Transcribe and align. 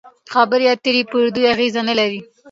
خبرې 0.33 0.65
اترې 0.73 1.01
پر 1.11 1.23
دوی 1.35 1.43
اغېز 1.53 1.75
نلري. 1.87 2.19